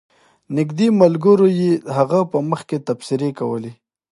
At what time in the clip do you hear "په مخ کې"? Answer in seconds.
2.31-2.77